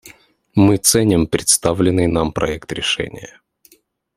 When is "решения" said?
2.71-3.39